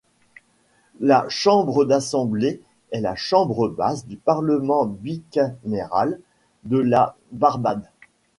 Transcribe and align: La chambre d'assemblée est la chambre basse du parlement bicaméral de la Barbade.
La 0.99 1.27
chambre 1.29 1.85
d'assemblée 1.85 2.59
est 2.89 3.01
la 3.01 3.13
chambre 3.15 3.69
basse 3.69 4.07
du 4.07 4.17
parlement 4.17 4.87
bicaméral 4.87 6.19
de 6.63 6.79
la 6.79 7.15
Barbade. 7.33 7.87